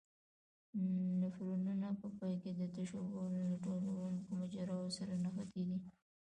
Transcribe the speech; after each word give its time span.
نفرونونه 1.21 1.87
په 2.01 2.07
پای 2.17 2.33
کې 2.41 2.51
د 2.55 2.61
تشو 2.75 2.99
بولو 3.11 3.39
له 3.49 3.55
ټولوونکو 3.63 4.29
مجراوو 4.39 4.95
سره 4.97 5.13
نښتي 5.23 5.61
دي. 5.67 5.77